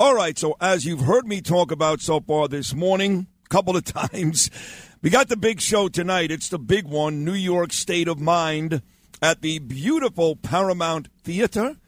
[0.00, 3.76] All right, so as you've heard me talk about so far this morning, a couple
[3.76, 4.48] of times,
[5.02, 6.30] we got the big show tonight.
[6.30, 8.80] It's the big one, New York State of Mind,
[9.20, 11.78] at the beautiful Paramount Theater,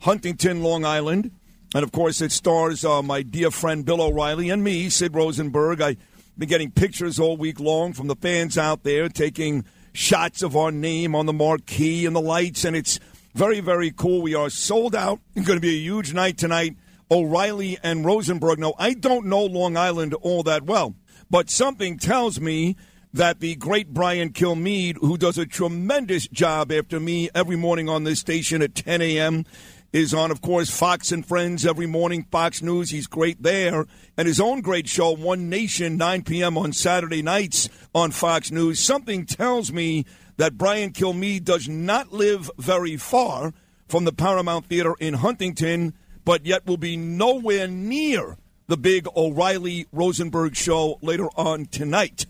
[0.00, 1.30] Huntington, Long Island.
[1.72, 5.80] And of course, it stars uh, my dear friend Bill O'Reilly and me, Sid Rosenberg.
[5.80, 5.98] I've
[6.36, 10.72] been getting pictures all week long from the fans out there taking shots of our
[10.72, 12.98] name on the marquee and the lights, and it's
[13.32, 14.22] very, very cool.
[14.22, 15.20] We are sold out.
[15.36, 16.74] It's going to be a huge night tonight.
[17.10, 18.58] O'Reilly and Rosenberg.
[18.58, 20.94] Now, I don't know Long Island all that well,
[21.30, 22.76] but something tells me
[23.12, 28.04] that the great Brian Kilmeade, who does a tremendous job after me every morning on
[28.04, 29.44] this station at 10 a.m.,
[29.92, 32.90] is on, of course, Fox and Friends every morning, Fox News.
[32.90, 33.86] He's great there.
[34.16, 36.56] And his own great show, One Nation, 9 p.m.
[36.56, 38.78] on Saturday nights on Fox News.
[38.78, 40.04] Something tells me
[40.36, 43.52] that Brian Kilmeade does not live very far
[43.88, 45.94] from the Paramount Theater in Huntington
[46.30, 48.36] but yet will be nowhere near
[48.68, 52.24] the big O'Reilly Rosenberg show later on tonight.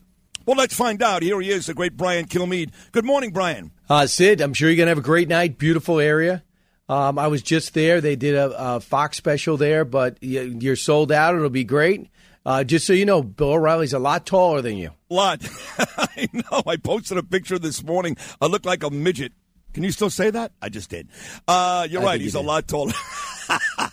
[0.47, 1.23] Well, let's find out.
[1.23, 2.71] Here he is, the great Brian Kilmeade.
[2.93, 3.73] Good morning, Brian.
[3.91, 5.59] Uh, Sid, I'm sure you're going to have a great night.
[5.59, 6.43] Beautiful area.
[6.89, 8.01] Um, I was just there.
[8.01, 11.35] They did a, a Fox special there, but you're sold out.
[11.35, 12.09] It'll be great.
[12.47, 14.93] Uh, just so you know, Bill O'Reilly's a lot taller than you.
[15.11, 15.47] A Lot.
[15.79, 16.63] I know.
[16.67, 18.17] I posted a picture this morning.
[18.41, 19.35] I look like a midget.
[19.75, 20.53] Can you still say that?
[20.63, 21.09] I just did.
[21.47, 22.21] Uh, you're I right.
[22.23, 22.93] He's a lot taller.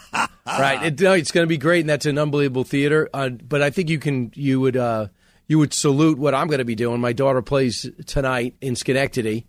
[0.47, 0.83] right.
[0.83, 3.09] It, no, it's going to be great, and that's an unbelievable theater.
[3.13, 5.07] Uh, but I think you can, you would, uh,
[5.47, 6.99] you would salute what I'm going to be doing.
[7.01, 9.45] My daughter plays tonight in Schenectady.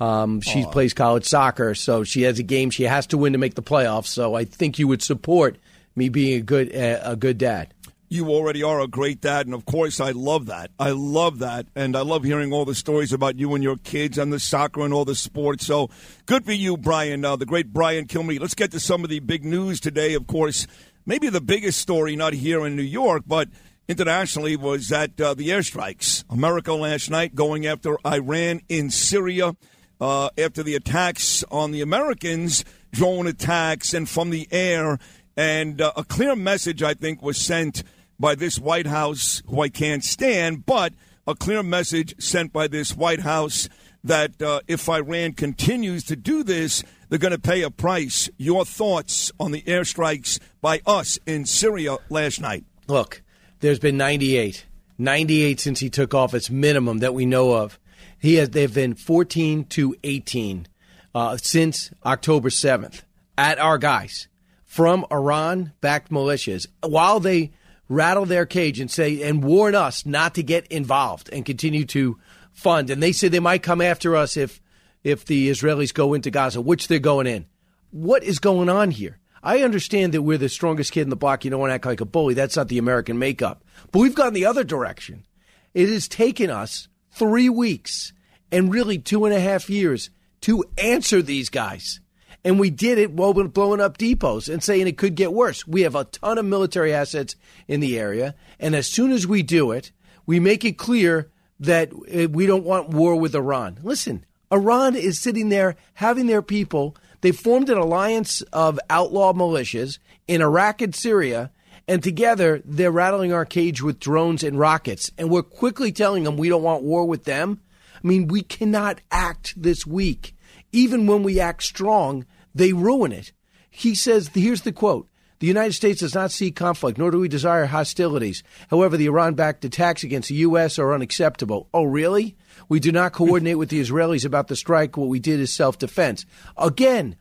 [0.00, 0.72] Um, she Aww.
[0.72, 3.62] plays college soccer, so she has a game she has to win to make the
[3.62, 4.06] playoffs.
[4.06, 5.58] So I think you would support
[5.96, 7.74] me being a good, uh, a good dad
[8.08, 10.70] you already are a great dad, and of course, I love that.
[10.78, 14.18] I love that, and I love hearing all the stories about you and your kids
[14.18, 15.66] and the soccer and all the sports.
[15.66, 15.90] So
[16.26, 18.40] good for you, Brian, uh, the great Brian Kilmeade.
[18.40, 20.14] Let's get to some of the big news today.
[20.14, 20.66] Of course,
[21.06, 23.48] maybe the biggest story, not here in New York, but
[23.88, 26.24] internationally, was that uh, the airstrikes.
[26.30, 29.54] America last night going after Iran in Syria
[30.00, 34.98] uh, after the attacks on the Americans, drone attacks, and from the air.
[35.36, 37.82] And uh, a clear message, I think, was sent
[38.18, 40.92] by this White House, who I can't stand, but
[41.26, 43.68] a clear message sent by this White House
[44.04, 48.28] that uh, if Iran continues to do this, they're going to pay a price.
[48.36, 52.64] Your thoughts on the airstrikes by us in Syria last night?
[52.86, 53.22] Look,
[53.60, 54.66] there's been 98.
[54.98, 57.78] 98 since he took office, minimum that we know of.
[58.18, 58.50] He has.
[58.50, 60.66] They've been 14 to 18
[61.14, 63.02] uh, since October 7th
[63.36, 64.28] at our guys
[64.64, 66.66] from Iran-backed militias.
[66.82, 67.52] While they
[67.88, 72.18] rattle their cage and say and warn us not to get involved and continue to
[72.52, 72.90] fund.
[72.90, 74.60] And they say they might come after us if
[75.04, 77.46] if the Israelis go into Gaza, which they're going in.
[77.90, 79.18] What is going on here?
[79.42, 81.44] I understand that we're the strongest kid in the block.
[81.44, 82.34] You don't want to act like a bully.
[82.34, 83.64] That's not the American makeup.
[83.92, 85.24] But we've gone the other direction.
[85.72, 88.12] It has taken us three weeks
[88.50, 90.10] and really two and a half years
[90.42, 92.00] to answer these guys.
[92.44, 95.66] And we did it while blowing up depots and saying it could get worse.
[95.66, 98.34] We have a ton of military assets in the area.
[98.60, 99.92] And as soon as we do it,
[100.24, 103.78] we make it clear that uh, we don't want war with Iran.
[103.82, 106.96] Listen, Iran is sitting there having their people.
[107.20, 111.50] They formed an alliance of outlaw militias in Iraq and Syria.
[111.88, 115.10] And together, they're rattling our cage with drones and rockets.
[115.18, 117.60] And we're quickly telling them we don't want war with them.
[117.96, 120.36] I mean, we cannot act this weak
[120.72, 123.32] even when we act strong, they ruin it.
[123.70, 125.08] He says, here's the quote.
[125.40, 128.42] The United States does not seek conflict, nor do we desire hostilities.
[128.70, 130.78] However, the Iran backed attacks against the U.S.
[130.80, 131.68] are unacceptable.
[131.72, 132.36] Oh, really?
[132.68, 134.96] We do not coordinate with the Israelis about the strike.
[134.96, 136.26] What we did is self defense.
[136.56, 137.16] Again,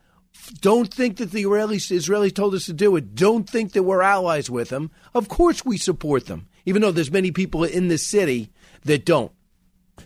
[0.61, 3.13] don't think that the Israelis, Israelis told us to do it.
[3.13, 4.89] Don't think that we're allies with them.
[5.13, 8.49] Of course we support them, even though there's many people in this city
[8.85, 9.31] that don't.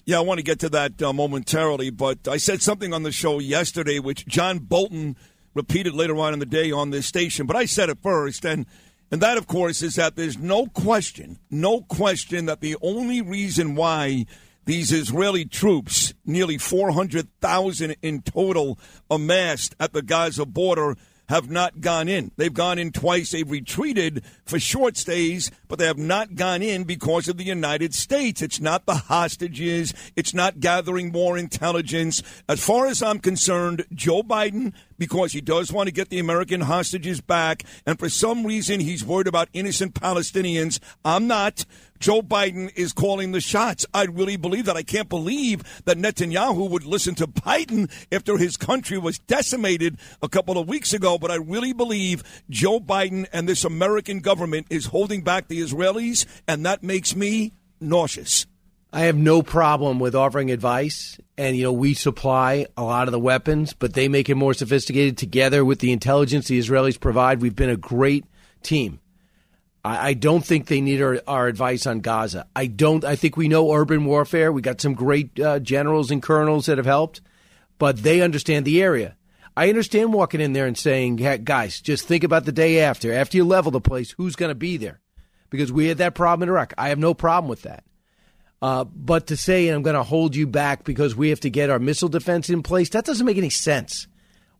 [0.05, 3.11] Yeah, I want to get to that uh, momentarily, but I said something on the
[3.11, 5.15] show yesterday, which John Bolton
[5.53, 8.65] repeated later on in the day on this station, but I said it first, and
[9.11, 13.75] and that, of course, is that there's no question, no question that the only reason
[13.75, 14.25] why
[14.65, 18.79] these Israeli troops, nearly 400,000 in total,
[19.09, 20.95] amassed at the Gaza border
[21.31, 22.31] have not gone in.
[22.35, 23.31] They've gone in twice.
[23.31, 27.95] They've retreated for short stays, but they have not gone in because of the United
[27.95, 28.41] States.
[28.41, 29.93] It's not the hostages.
[30.17, 32.21] It's not gathering more intelligence.
[32.49, 36.61] As far as I'm concerned, Joe Biden because he does want to get the American
[36.61, 37.63] hostages back.
[37.87, 40.79] And for some reason, he's worried about innocent Palestinians.
[41.03, 41.65] I'm not.
[41.97, 43.83] Joe Biden is calling the shots.
[43.95, 44.77] I really believe that.
[44.77, 50.29] I can't believe that Netanyahu would listen to Biden after his country was decimated a
[50.29, 51.17] couple of weeks ago.
[51.17, 56.27] But I really believe Joe Biden and this American government is holding back the Israelis,
[56.47, 58.45] and that makes me nauseous.
[58.93, 61.17] I have no problem with offering advice.
[61.41, 64.53] And, you know, we supply a lot of the weapons, but they make it more
[64.53, 67.41] sophisticated together with the intelligence the Israelis provide.
[67.41, 68.25] We've been a great
[68.61, 68.99] team.
[69.83, 72.45] I, I don't think they need our, our, advice on Gaza.
[72.55, 73.03] I don't.
[73.03, 74.51] I think we know urban warfare.
[74.51, 77.21] We got some great uh, generals and colonels that have helped,
[77.79, 79.17] but they understand the area.
[79.57, 83.11] I understand walking in there and saying, hey, guys, just think about the day after.
[83.11, 85.01] After you level the place, who's going to be there?
[85.49, 86.75] Because we had that problem in Iraq.
[86.77, 87.83] I have no problem with that.
[88.61, 91.69] Uh, but to say I'm going to hold you back because we have to get
[91.69, 94.07] our missile defense in place, that doesn't make any sense.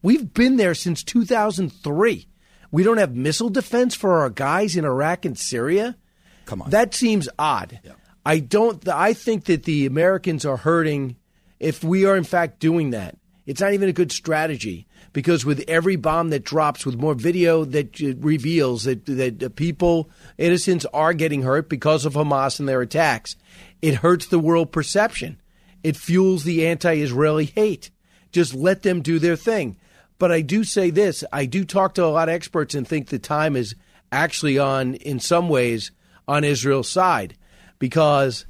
[0.02, 2.28] We've been there since 2003.
[2.72, 5.98] We don't have missile defense for our guys in Iraq and Syria.
[6.46, 7.80] Come on, that seems odd.
[7.84, 7.92] Yeah.
[8.26, 8.88] I don't.
[8.88, 11.18] I think that the Americans are hurting
[11.60, 13.18] if we are in fact doing that.
[13.46, 17.66] It's not even a good strategy because with every bomb that drops, with more video
[17.66, 23.36] that reveals that that people, innocents, are getting hurt because of Hamas and their attacks,
[23.82, 25.40] it hurts the world perception.
[25.84, 27.92] It fuels the anti Israeli hate.
[28.32, 29.78] Just let them do their thing.
[30.18, 33.08] But I do say this I do talk to a lot of experts and think
[33.08, 33.76] the time is
[34.12, 35.92] actually on, in some ways,
[36.28, 37.36] on Israel's side
[37.80, 38.46] because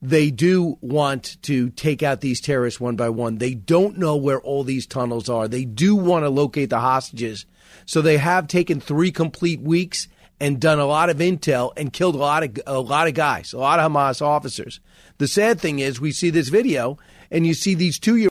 [0.00, 3.38] they do want to take out these terrorists one by one.
[3.38, 5.48] They don't know where all these tunnels are.
[5.48, 7.46] They do want to locate the hostages.
[7.84, 10.08] So they have taken three complete weeks
[10.40, 13.52] and done a lot of intel and killed a lot of a lot of guys,
[13.52, 14.80] a lot of Hamas officers.
[15.18, 16.98] The sad thing is, we see this video
[17.30, 18.28] and you see these two year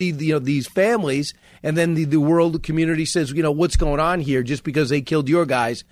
[0.00, 4.00] you know these families, and then the, the world community says, you know, what's going
[4.00, 4.42] on here?
[4.42, 5.84] Just because they killed your guys,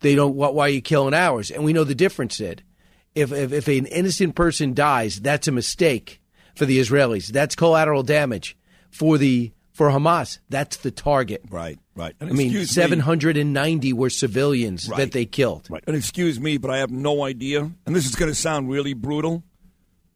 [0.00, 0.34] they don't.
[0.34, 1.50] Why are you killing ours?
[1.50, 2.36] And we know the difference.
[2.36, 2.62] Sid,
[3.14, 6.20] if if, if an innocent person dies, that's a mistake
[6.54, 7.28] for the Israelis.
[7.28, 8.56] That's collateral damage
[8.90, 10.38] for the for Hamas.
[10.48, 11.42] That's the target.
[11.50, 11.78] Right.
[11.94, 12.14] Right.
[12.20, 15.68] And I mean, 790 me, were civilians right, that they killed.
[15.68, 15.84] Right.
[15.86, 17.70] And excuse me, but I have no idea.
[17.86, 19.42] And this is going to sound really brutal,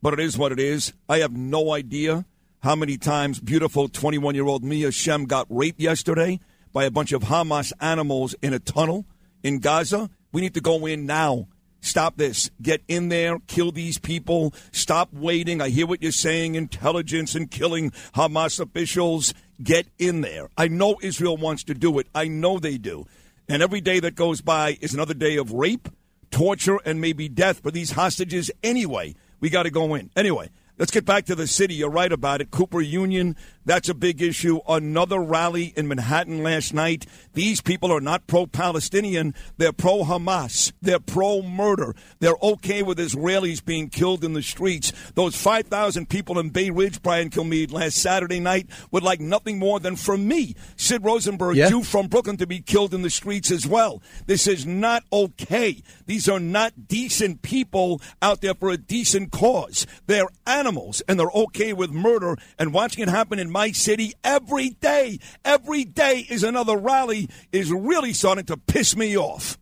[0.01, 0.93] but it is what it is.
[1.09, 2.25] I have no idea
[2.63, 6.41] how many times beautiful 21 year old Mia Shem got raped yesterday
[6.73, 9.07] by a bunch of Hamas animals in a tunnel
[9.43, 10.11] in Gaza.
[10.33, 11.49] We need to go in now.
[11.87, 12.51] Stop this.
[12.61, 13.39] Get in there.
[13.47, 14.53] Kill these people.
[14.73, 15.61] Stop waiting.
[15.61, 19.33] I hear what you're saying intelligence and killing Hamas officials.
[19.63, 20.49] Get in there.
[20.59, 22.09] I know Israel wants to do it.
[22.13, 23.07] I know they do.
[23.49, 25.89] And every day that goes by is another day of rape,
[26.33, 29.15] torture, and maybe death for these hostages anyway.
[29.39, 30.11] We got to go in.
[30.17, 31.73] Anyway, Let's get back to the city.
[31.73, 32.51] You're right about it.
[32.51, 33.35] Cooper Union,
[33.67, 34.61] that's a big issue.
[34.69, 37.05] Another rally in Manhattan last night.
[37.35, 39.35] These people are not pro Palestinian.
[39.59, 40.73] They're pro Hamas.
[40.81, 41.95] They're pro murder.
[42.21, 44.93] They're okay with Israelis being killed in the streets.
[45.15, 49.81] Those 5,000 people in Bay Ridge, Brian Kilmeade, last Saturday night would like nothing more
[49.81, 51.69] than for me, Sid Rosenberg, yeah.
[51.69, 54.01] you from Brooklyn, to be killed in the streets as well.
[54.27, 55.83] This is not okay.
[56.07, 59.87] These are not decent people out there for a decent cause.
[60.07, 62.37] They're animals, and they're okay with murder.
[62.59, 67.73] And watching it happen in my city every day, every day is another rally, is
[67.73, 69.57] really starting to piss me off.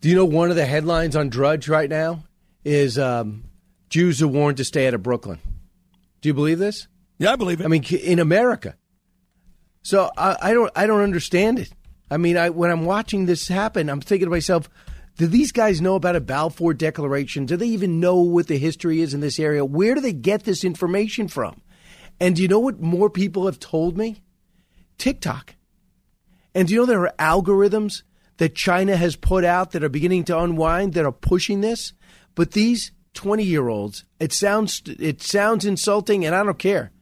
[0.00, 2.24] Do you know one of the headlines on Drudge right now
[2.64, 3.44] is um,
[3.90, 5.38] Jews are warned to stay out of Brooklyn?
[6.20, 6.88] Do you believe this?
[7.18, 7.64] Yeah, I believe it.
[7.64, 8.74] I mean, in America.
[9.82, 11.70] So I, I don't, I don't understand it.
[12.10, 14.68] I mean, I, when I'm watching this happen, I'm thinking to myself,
[15.16, 17.46] do these guys know about a Balfour Declaration?
[17.46, 19.64] Do they even know what the history is in this area?
[19.64, 21.62] Where do they get this information from?
[22.20, 24.22] And do you know what more people have told me?
[24.98, 25.54] TikTok.
[26.54, 28.02] And do you know there are algorithms
[28.38, 31.92] that China has put out that are beginning to unwind that are pushing this?
[32.34, 36.92] But these 20 year olds, it sounds it sounds insulting and I don't care.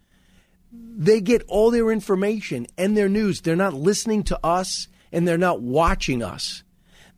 [0.72, 3.40] They get all their information and their news.
[3.40, 6.62] They're not listening to us and they're not watching us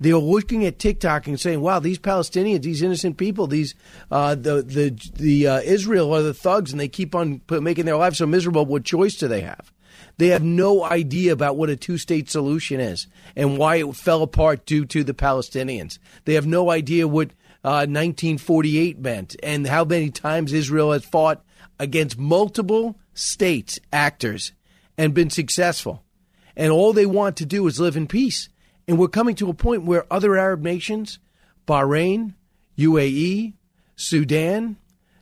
[0.01, 3.75] they're looking at TikTok and saying, "Wow, these Palestinians, these innocent people, these
[4.11, 7.97] uh, the the the uh, Israel are the thugs, and they keep on making their
[7.97, 8.65] lives so miserable.
[8.65, 9.73] What choice do they have?"
[10.19, 14.23] They have no idea about what a two state solution is and why it fell
[14.23, 15.99] apart due to the Palestinians.
[16.25, 17.31] They have no idea what
[17.65, 21.45] uh, 1948 meant and how many times Israel has fought
[21.79, 24.53] against multiple states, actors,
[24.97, 26.03] and been successful.
[26.57, 28.49] And all they want to do is live in peace.
[28.89, 31.19] And we're coming to a point where other Arab nations,
[31.67, 32.35] Bahrain,
[32.79, 33.53] UAE,
[33.95, 34.79] Sudan,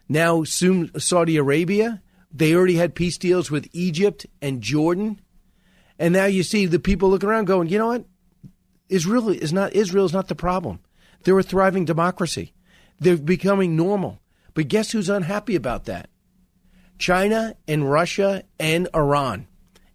[0.08, 2.00] now soon Saudi Arabia,
[2.32, 5.20] they already had peace deals with Egypt and Jordan.
[5.98, 8.04] And now you see the people looking around going, you know what?
[8.88, 10.78] Israel is not Israel is not the problem.
[11.24, 12.52] They're a thriving democracy.
[13.00, 14.20] They're becoming normal.
[14.54, 16.08] But guess who's unhappy about that?
[16.98, 19.48] China and Russia and Iran.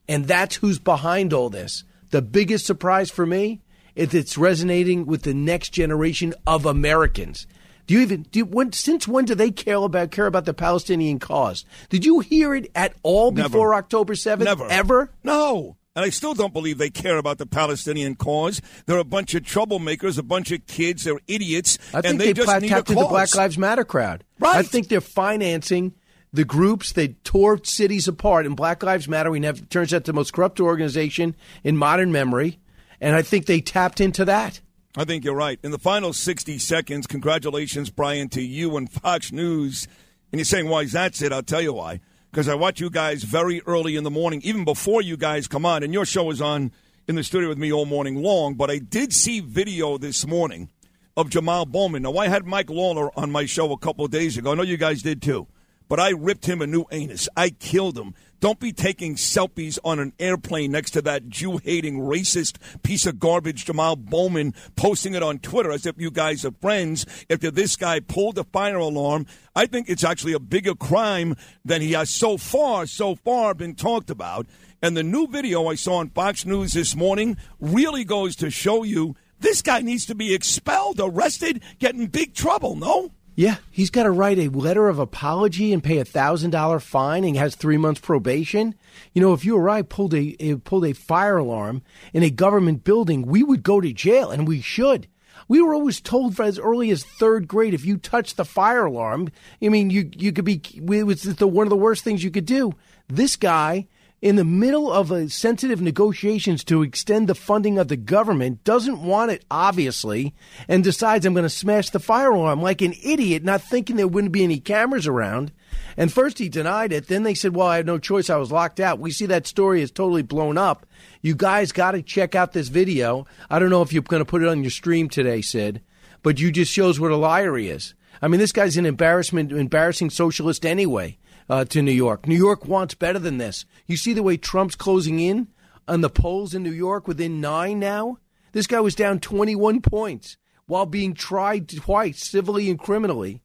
[0.09, 1.85] And that's who's behind all this.
[2.11, 3.61] The biggest surprise for me
[3.95, 7.47] is it's resonating with the next generation of Americans.
[7.87, 10.53] Do you even do you, when, since when do they care about care about the
[10.53, 11.65] Palestinian cause?
[11.89, 13.49] Did you hear it at all Never.
[13.49, 14.45] before October seventh?
[14.45, 14.67] Never.
[14.69, 15.11] Ever?
[15.23, 15.77] No.
[15.95, 18.61] And I still don't believe they care about the Palestinian cause.
[18.85, 21.03] They're a bunch of troublemakers, a bunch of kids.
[21.03, 23.09] They're idiots, I think and they, they, just need a cause.
[23.09, 24.23] Black Lives Matter crowd.
[24.39, 24.57] Right.
[24.57, 25.93] I think they're financing
[26.33, 28.45] the groups that tore cities apart.
[28.45, 32.59] And Black Lives Matter, we never turns out the most corrupt organization in modern memory.
[32.99, 34.61] And I think they tapped into that.
[34.95, 35.59] I think you're right.
[35.63, 39.87] In the final 60 seconds, congratulations, Brian, to you and Fox News.
[40.31, 41.31] And you're saying, why is that it?
[41.31, 42.01] I'll tell you why.
[42.29, 45.65] Because I watch you guys very early in the morning, even before you guys come
[45.65, 45.83] on.
[45.83, 46.71] And your show is on
[47.07, 48.55] in the studio with me all morning long.
[48.55, 50.69] But I did see video this morning
[51.17, 52.03] of Jamal Bowman.
[52.03, 54.51] Now, I had Mike Lawler on my show a couple days ago.
[54.51, 55.47] I know you guys did too.
[55.91, 57.27] But I ripped him a new anus.
[57.35, 58.15] I killed him.
[58.39, 63.19] Don't be taking selfies on an airplane next to that Jew hating, racist piece of
[63.19, 67.05] garbage, Jamal Bowman, posting it on Twitter as if you guys are friends.
[67.27, 71.81] If this guy pulled the fire alarm, I think it's actually a bigger crime than
[71.81, 74.47] he has so far, so far been talked about.
[74.81, 78.83] And the new video I saw on Fox News this morning really goes to show
[78.83, 83.11] you this guy needs to be expelled, arrested, get in big trouble, no?
[83.41, 87.23] Yeah, he's got to write a letter of apology and pay a thousand dollar fine
[87.23, 88.75] and has three months probation.
[89.13, 91.81] You know, if you or I pulled a, a pulled a fire alarm
[92.13, 95.07] in a government building, we would go to jail, and we should.
[95.47, 99.31] We were always told as early as third grade, if you touch the fire alarm,
[99.59, 102.29] I mean, you you could be it was the, one of the worst things you
[102.29, 102.73] could do.
[103.07, 103.87] This guy
[104.21, 109.01] in the middle of a sensitive negotiations to extend the funding of the government, doesn't
[109.01, 110.35] want it, obviously,
[110.67, 114.07] and decides I'm going to smash the fire alarm like an idiot, not thinking there
[114.07, 115.51] wouldn't be any cameras around.
[115.97, 117.07] And first he denied it.
[117.07, 118.29] Then they said, well, I had no choice.
[118.29, 118.99] I was locked out.
[118.99, 120.85] We see that story is totally blown up.
[121.21, 123.25] You guys got to check out this video.
[123.49, 125.81] I don't know if you're going to put it on your stream today, Sid,
[126.21, 127.95] but you just shows what a liar he is.
[128.21, 131.17] I mean, this guy's an embarrassment, embarrassing socialist anyway
[131.51, 132.27] uh, to New York.
[132.27, 133.65] New York wants better than this.
[133.85, 135.49] You see the way Trump's closing in
[135.85, 138.19] on the polls in New York within nine now?
[138.53, 143.41] This guy was down 21 points while being tried twice, civilly and criminally.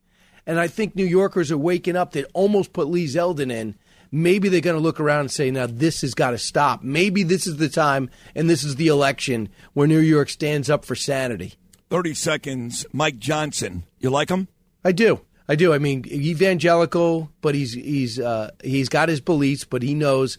[0.46, 3.74] And I think New Yorkers are waking up that almost put Lee Zeldin in.
[4.12, 6.84] Maybe they're going to look around and say, now this has got to stop.
[6.84, 10.84] Maybe this is the time and this is the election where New York stands up
[10.84, 11.54] for sanity.
[11.90, 12.86] 30 seconds.
[12.92, 13.82] Mike Johnson.
[13.98, 14.46] You like him?
[14.84, 15.25] I do.
[15.48, 15.72] I do.
[15.72, 20.38] I mean, evangelical, but he's he's uh, he's got his beliefs, but he knows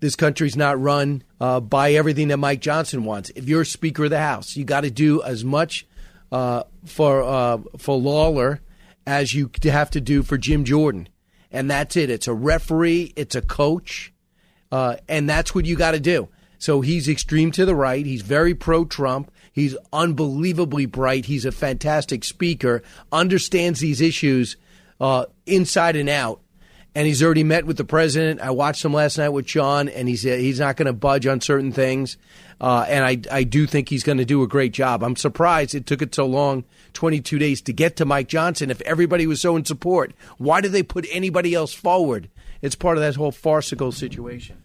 [0.00, 3.30] this country's not run uh, by everything that Mike Johnson wants.
[3.30, 5.86] If you're Speaker of the House, you got to do as much
[6.30, 8.60] uh, for uh, for Lawler
[9.06, 11.08] as you have to do for Jim Jordan,
[11.50, 12.10] and that's it.
[12.10, 14.12] It's a referee, it's a coach,
[14.70, 16.28] uh, and that's what you got to do.
[16.58, 18.04] So he's extreme to the right.
[18.04, 19.30] He's very pro Trump.
[19.58, 21.26] He's unbelievably bright.
[21.26, 24.56] He's a fantastic speaker, understands these issues
[25.00, 26.40] uh, inside and out.
[26.94, 28.40] And he's already met with the president.
[28.40, 31.40] I watched him last night with Sean, and he's he's not going to budge on
[31.40, 32.16] certain things.
[32.60, 35.04] Uh, and I I do think he's going to do a great job.
[35.04, 38.70] I'm surprised it took it so long, 22 days, to get to Mike Johnson.
[38.70, 42.30] If everybody was so in support, why did they put anybody else forward?
[42.62, 44.64] It's part of that whole farcical situation.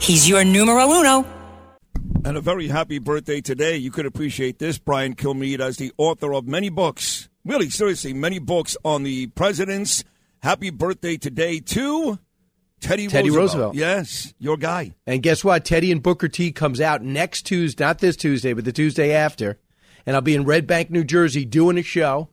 [0.00, 1.24] He's your numero uno.
[2.24, 3.76] And a very happy birthday today.
[3.76, 4.78] You could appreciate this.
[4.78, 10.04] Brian Kilmeade, as the author of many books, really, seriously, many books on the presidents.
[10.42, 12.18] Happy birthday today to
[12.80, 13.74] Teddy, Teddy Roosevelt.
[13.74, 14.94] Yes, your guy.
[15.06, 15.64] And guess what?
[15.64, 19.58] Teddy and Booker T comes out next Tuesday, not this Tuesday, but the Tuesday after.
[20.04, 22.28] And I'll be in Red Bank, New Jersey, doing a show.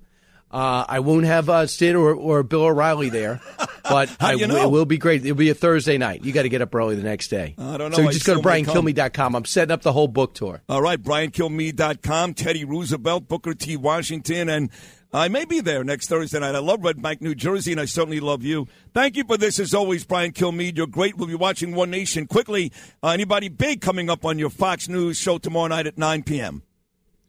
[0.50, 3.40] Uh, I won't have uh, Sid or, or Bill O'Reilly there,
[3.84, 4.64] but I, you know?
[4.64, 5.24] it will be great.
[5.24, 6.24] It'll be a Thursday night.
[6.24, 7.56] You got to get up early the next day.
[7.58, 7.98] I don't know.
[7.98, 8.76] So I just go to still may come.
[8.76, 9.36] BrianKilmeade.com.
[9.36, 10.62] I'm setting up the whole book tour.
[10.70, 13.78] All right, BrianKilmeade.com, Teddy Roosevelt, Booker T.
[13.78, 14.70] Washington, and
[15.14, 16.56] I may be there next Thursday night.
[16.56, 18.68] I love Red Bank, New Jersey, and I certainly love you.
[18.94, 20.78] Thank you for this, as always, Brian Kilmeade.
[20.78, 21.18] You're great.
[21.18, 22.72] We'll be watching One Nation quickly.
[23.04, 26.64] Uh, anybody big coming up on your Fox News show tomorrow night at 9 p.m.?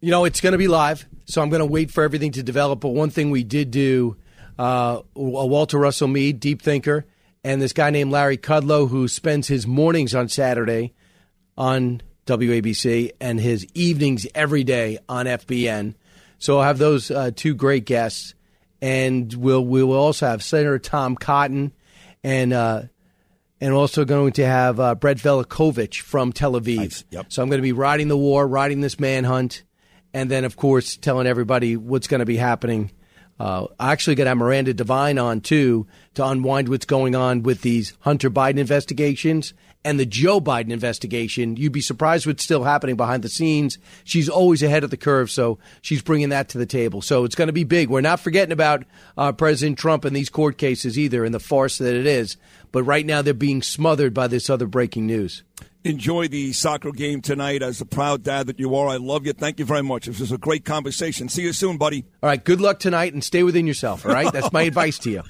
[0.00, 2.42] You know, it's going to be live, so I'm going to wait for everything to
[2.44, 2.80] develop.
[2.80, 4.16] But one thing we did do,
[4.58, 7.06] uh, Walter Russell Mead, deep thinker,
[7.44, 10.92] and this guy named Larry Kudlow, who spends his mornings on Saturday
[11.56, 15.94] on WABC and his evenings every day on FBN.
[16.38, 18.34] So I'll have those uh, two great guests,
[18.80, 21.72] and we'll we will also have Senator Tom Cotton,
[22.24, 22.82] and uh,
[23.60, 26.76] and also going to have uh, Brett Velicovich from Tel Aviv.
[26.76, 27.04] Nice.
[27.10, 27.26] Yep.
[27.28, 29.62] So I'm going to be riding the war, riding this manhunt,
[30.12, 32.90] and then of course telling everybody what's going to be happening.
[33.40, 37.42] Uh, I actually got to have Miranda Devine on too to unwind what's going on
[37.42, 41.56] with these Hunter Biden investigations and the Joe Biden investigation.
[41.56, 43.78] You'd be surprised what's still happening behind the scenes.
[44.04, 47.02] She's always ahead of the curve, so she's bringing that to the table.
[47.02, 47.88] So it's going to be big.
[47.88, 48.84] We're not forgetting about
[49.16, 52.36] uh, President Trump and these court cases either, and the farce that it is.
[52.70, 55.42] But right now, they're being smothered by this other breaking news.
[55.84, 58.86] Enjoy the soccer game tonight as a proud dad that you are.
[58.86, 59.32] I love you.
[59.32, 60.06] Thank you very much.
[60.06, 61.28] This was a great conversation.
[61.28, 62.04] See you soon, buddy.
[62.22, 64.32] All right, good luck tonight and stay within yourself, all right?
[64.32, 65.22] That's my advice to you.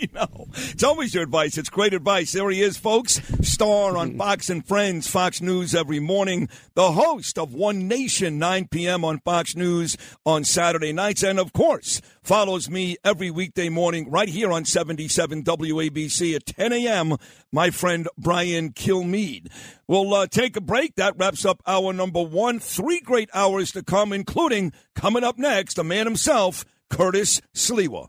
[0.14, 0.48] Know.
[0.54, 1.58] It's always your advice.
[1.58, 2.32] It's great advice.
[2.32, 3.20] There he is, folks.
[3.42, 6.48] Star on Fox and Friends, Fox News every morning.
[6.74, 9.04] The host of One Nation, 9 p.m.
[9.04, 11.22] on Fox News on Saturday nights.
[11.22, 16.72] And of course, follows me every weekday morning right here on 77 WABC at 10
[16.72, 17.16] a.m.
[17.52, 19.48] My friend Brian Kilmeade.
[19.86, 20.94] We'll uh, take a break.
[20.94, 22.58] That wraps up hour number one.
[22.58, 28.08] Three great hours to come, including coming up next, the man himself, Curtis Sliwa.